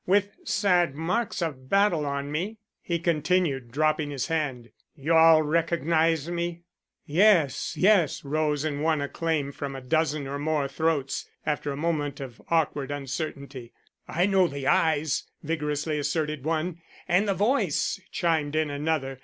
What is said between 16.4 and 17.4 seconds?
one. "And the